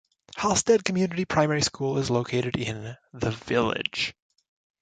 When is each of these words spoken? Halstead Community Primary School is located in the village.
Halstead 0.35 0.83
Community 0.83 1.25
Primary 1.25 1.61
School 1.61 1.99
is 1.99 2.09
located 2.09 2.55
in 2.57 2.97
the 3.13 3.29
village. 3.29 4.15